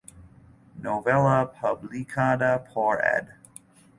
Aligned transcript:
Novela 0.79 1.45
publicada 1.45 2.57
por 2.57 2.99
Ed. 3.05 3.27